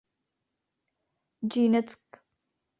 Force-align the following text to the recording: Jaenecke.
Jaenecke. 1.51 2.17